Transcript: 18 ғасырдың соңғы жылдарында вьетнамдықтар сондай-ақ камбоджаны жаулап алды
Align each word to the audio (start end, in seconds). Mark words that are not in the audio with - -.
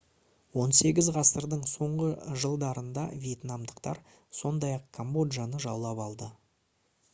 18 0.61 1.09
ғасырдың 1.17 1.61
соңғы 1.71 2.07
жылдарында 2.45 3.05
вьетнамдықтар 3.27 4.03
сондай-ақ 4.41 4.91
камбоджаны 4.99 5.63
жаулап 5.69 6.05
алды 6.11 6.35